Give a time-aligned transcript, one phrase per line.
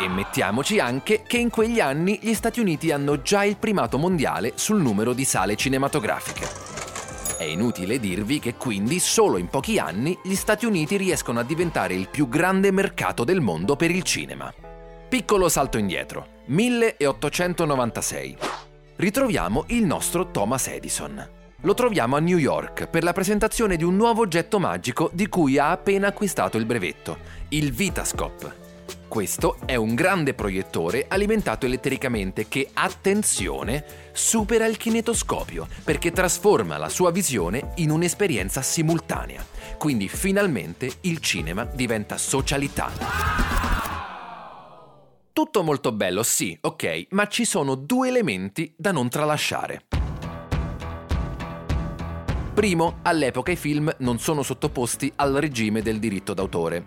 [0.00, 4.52] E mettiamoci anche che in quegli anni gli Stati Uniti hanno già il primato mondiale
[4.54, 6.48] sul numero di sale cinematografiche.
[7.36, 11.92] È inutile dirvi che quindi solo in pochi anni gli Stati Uniti riescono a diventare
[11.92, 14.50] il più grande mercato del mondo per il cinema.
[15.06, 18.38] Piccolo salto indietro, 1896.
[18.96, 23.96] Ritroviamo il nostro Thomas Edison lo troviamo a New York per la presentazione di un
[23.96, 27.18] nuovo oggetto magico di cui ha appena acquistato il brevetto,
[27.50, 28.60] il Vitascope.
[29.06, 36.88] Questo è un grande proiettore alimentato elettricamente che, attenzione, supera il kinetoscopio perché trasforma la
[36.88, 39.44] sua visione in un'esperienza simultanea.
[39.76, 42.90] Quindi finalmente il cinema diventa socialità.
[45.30, 49.91] Tutto molto bello, sì, ok, ma ci sono due elementi da non tralasciare.
[52.54, 56.84] Primo, all'epoca i film non sono sottoposti al regime del diritto d'autore.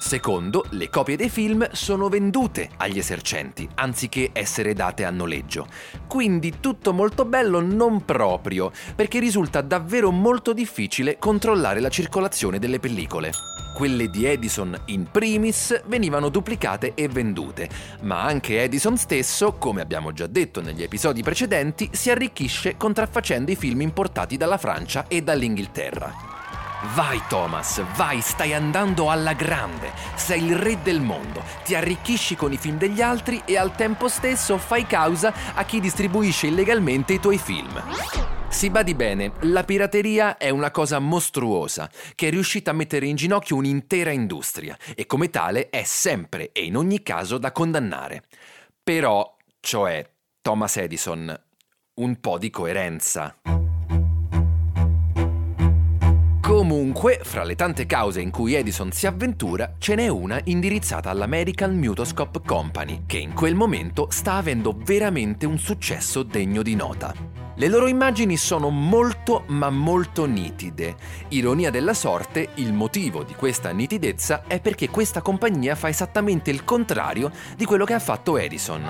[0.00, 5.66] Secondo, le copie dei film sono vendute agli esercenti, anziché essere date a noleggio.
[6.08, 12.80] Quindi tutto molto bello non proprio, perché risulta davvero molto difficile controllare la circolazione delle
[12.80, 13.30] pellicole.
[13.74, 17.68] Quelle di Edison in primis venivano duplicate e vendute,
[18.00, 23.56] ma anche Edison stesso, come abbiamo già detto negli episodi precedenti, si arricchisce contraffacendo i
[23.56, 26.29] film importati dalla Francia e dall'Inghilterra.
[26.82, 32.52] Vai Thomas, vai, stai andando alla grande, sei il re del mondo, ti arricchisci con
[32.52, 37.20] i film degli altri e al tempo stesso fai causa a chi distribuisce illegalmente i
[37.20, 37.82] tuoi film.
[38.48, 43.16] Si badi bene, la pirateria è una cosa mostruosa che è riuscita a mettere in
[43.16, 48.24] ginocchio un'intera industria e come tale è sempre e in ogni caso da condannare.
[48.82, 50.08] Però, cioè,
[50.40, 51.40] Thomas Edison,
[51.96, 53.36] un po' di coerenza.
[56.60, 61.74] Comunque, fra le tante cause in cui Edison si avventura, ce n'è una indirizzata all'American
[61.74, 67.14] Mutoscope Company, che in quel momento sta avendo veramente un successo degno di nota.
[67.54, 70.96] Le loro immagini sono molto ma molto nitide.
[71.28, 76.62] Ironia della sorte, il motivo di questa nitidezza è perché questa compagnia fa esattamente il
[76.64, 78.82] contrario di quello che ha fatto Edison.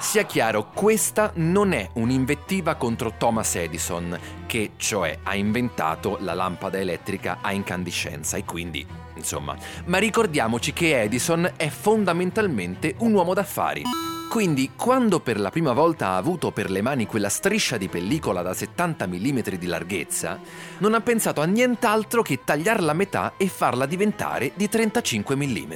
[0.00, 4.16] Sia chiaro, questa non è un'invettiva contro Thomas Edison,
[4.46, 8.86] che cioè ha inventato la lampada elettrica a incandescenza e quindi,
[9.16, 9.56] insomma,
[9.86, 13.82] ma ricordiamoci che Edison è fondamentalmente un uomo d'affari.
[14.30, 18.40] Quindi, quando per la prima volta ha avuto per le mani quella striscia di pellicola
[18.40, 20.38] da 70 mm di larghezza,
[20.78, 25.72] non ha pensato a nient'altro che tagliarla a metà e farla diventare di 35 mm.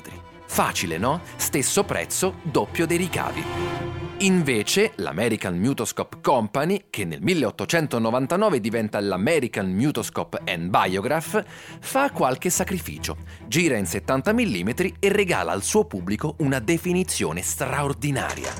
[0.46, 1.22] Facile, no?
[1.36, 3.91] Stesso prezzo, doppio dei ricavi.
[4.22, 11.44] Invece l'American Mutoscope Company, che nel 1899 diventa l'American Mutoscope and Biograph,
[11.80, 13.16] fa qualche sacrificio,
[13.48, 14.68] gira in 70 mm
[15.00, 18.52] e regala al suo pubblico una definizione straordinaria.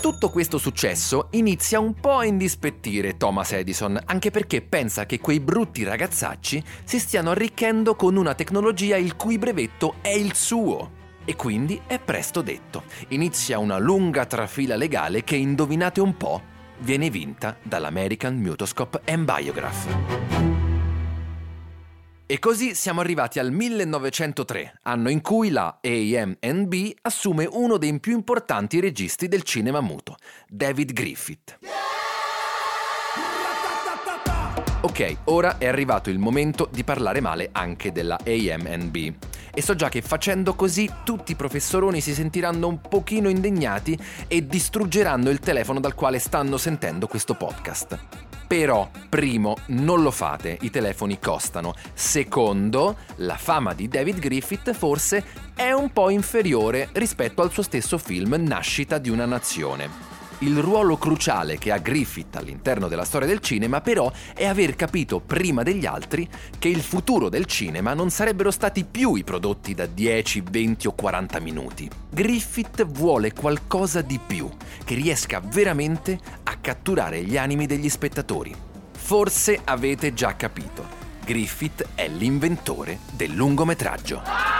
[0.00, 5.40] Tutto questo successo inizia un po' a indispettire Thomas Edison, anche perché pensa che quei
[5.40, 10.96] brutti ragazzacci si stiano arricchendo con una tecnologia il cui brevetto è il suo.
[11.28, 12.84] E quindi è presto detto.
[13.08, 16.40] Inizia una lunga trafila legale che, indovinate un po',
[16.78, 19.86] viene vinta dall'American Mutoscope and Biograph.
[22.24, 28.14] E così siamo arrivati al 1903, anno in cui la AMB assume uno dei più
[28.14, 30.16] importanti registi del cinema muto,
[30.48, 31.58] David Griffith.
[34.80, 38.96] Ok, ora è arrivato il momento di parlare male anche della AMB.
[39.52, 43.98] E so già che facendo così tutti i professoroni si sentiranno un pochino indegnati
[44.28, 47.98] e distruggeranno il telefono dal quale stanno sentendo questo podcast.
[48.46, 51.74] Però, primo, non lo fate, i telefoni costano.
[51.92, 55.24] Secondo, la fama di David Griffith forse
[55.56, 60.17] è un po' inferiore rispetto al suo stesso film Nascita di una nazione.
[60.40, 65.18] Il ruolo cruciale che ha Griffith all'interno della storia del cinema però è aver capito
[65.18, 66.28] prima degli altri
[66.60, 70.92] che il futuro del cinema non sarebbero stati più i prodotti da 10, 20 o
[70.92, 71.90] 40 minuti.
[72.08, 74.48] Griffith vuole qualcosa di più,
[74.84, 78.54] che riesca veramente a catturare gli animi degli spettatori.
[78.92, 80.84] Forse avete già capito,
[81.24, 84.57] Griffith è l'inventore del lungometraggio.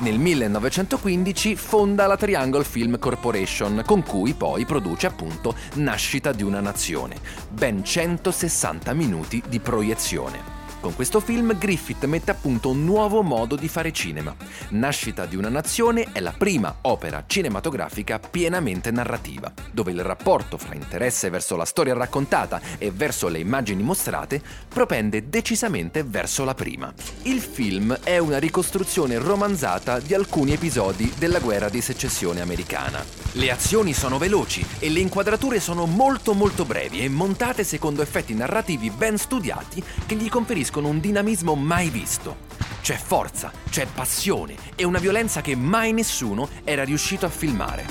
[0.00, 6.60] Nel 1915 fonda la Triangle Film Corporation, con cui poi produce appunto Nascita di una
[6.60, 7.16] nazione,
[7.50, 10.59] ben 160 minuti di proiezione.
[10.80, 14.34] Con questo film Griffith mette a punto un nuovo modo di fare cinema.
[14.70, 20.74] Nascita di una nazione è la prima opera cinematografica pienamente narrativa, dove il rapporto fra
[20.74, 26.90] interesse verso la storia raccontata e verso le immagini mostrate propende decisamente verso la prima.
[27.24, 33.04] Il film è una ricostruzione romanzata di alcuni episodi della guerra di secessione americana.
[33.32, 38.32] Le azioni sono veloci e le inquadrature sono molto molto brevi e montate secondo effetti
[38.32, 42.48] narrativi ben studiati che gli conferiscono garantiscono un dinamismo mai visto.
[42.80, 47.84] C'è forza, c'è passione e una violenza che mai nessuno era riuscito a filmare.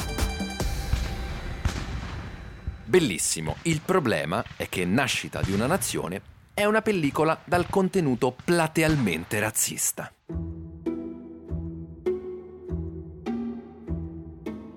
[2.86, 6.22] Bellissimo, il problema è che Nascita di una nazione
[6.54, 10.12] è una pellicola dal contenuto platealmente razzista.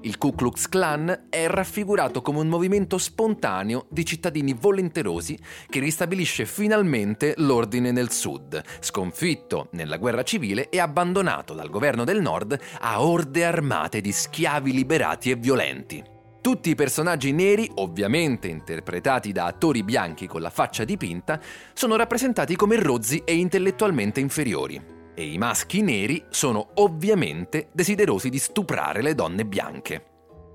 [0.04, 5.38] Il Ku Klux Klan è raffigurato come un movimento spontaneo di cittadini volenterosi
[5.68, 12.20] che ristabilisce finalmente l'ordine nel sud, sconfitto nella guerra civile e abbandonato dal governo del
[12.20, 16.02] nord a orde armate di schiavi liberati e violenti.
[16.40, 21.40] Tutti i personaggi neri, ovviamente interpretati da attori bianchi con la faccia dipinta,
[21.74, 28.38] sono rappresentati come rozzi e intellettualmente inferiori e i maschi neri sono ovviamente desiderosi di
[28.38, 30.06] stuprare le donne bianche.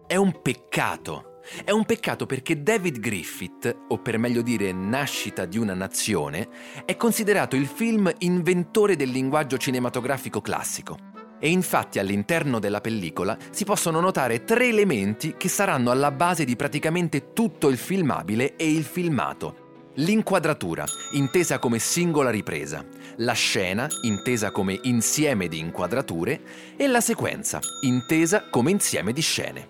[0.07, 1.39] È un peccato.
[1.63, 6.49] È un peccato perché David Griffith, o per meglio dire Nascita di una nazione,
[6.85, 10.97] è considerato il film inventore del linguaggio cinematografico classico.
[11.39, 16.55] E infatti all'interno della pellicola si possono notare tre elementi che saranno alla base di
[16.55, 19.66] praticamente tutto il filmabile e il filmato.
[19.99, 22.85] L'inquadratura, intesa come singola ripresa,
[23.17, 26.39] la scena, intesa come insieme di inquadrature,
[26.75, 29.69] e la sequenza, intesa come insieme di scene.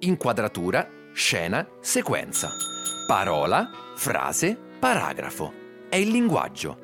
[0.00, 2.50] Inquadratura, scena, sequenza.
[3.06, 5.52] Parola, frase, paragrafo.
[5.88, 6.76] È il linguaggio.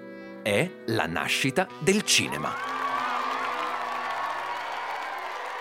[0.42, 2.83] È la nascita del cinema.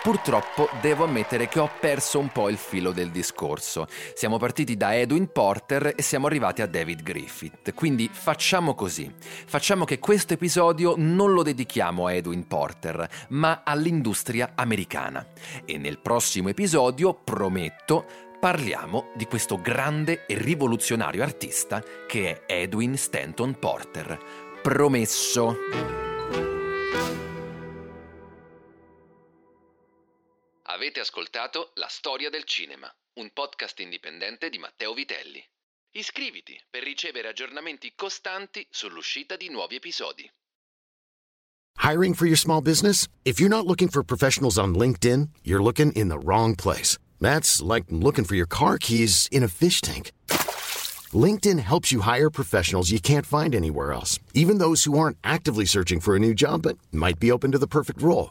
[0.04, 3.86] Purtroppo devo ammettere che ho perso un po' il filo del discorso.
[4.12, 7.72] Siamo partiti da Edwin Porter e siamo arrivati a David Griffith.
[7.72, 9.10] Quindi facciamo così.
[9.46, 15.26] Facciamo che questo episodio non lo dedichiamo a Edwin Porter, ma all'industria americana.
[15.64, 18.04] E nel prossimo episodio, prometto,
[18.38, 24.18] parliamo di questo grande e rivoluzionario artista che è Edwin Stanton Porter.
[24.60, 26.13] Promesso.
[30.74, 35.40] Avete ascoltato La storia del cinema, un podcast indipendente di Matteo Vitelli.
[35.92, 40.28] Iscriviti per ricevere aggiornamenti costanti sull'uscita di nuovi episodi.
[41.80, 43.06] Hiring for your small business?
[43.22, 46.98] If you're not looking for professionals on LinkedIn, you're looking in the wrong place.
[47.20, 50.10] That's like looking for your car keys in a fish tank.
[51.12, 55.66] LinkedIn helps you hire professionals you can't find anywhere else, even those who aren't actively
[55.66, 58.30] searching for a new job but might be open to the perfect role.